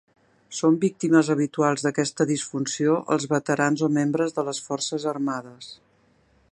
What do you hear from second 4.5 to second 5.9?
les forces armades.